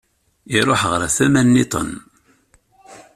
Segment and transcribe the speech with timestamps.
[0.57, 1.91] Iṛuḥ ɣer tama nniḍen.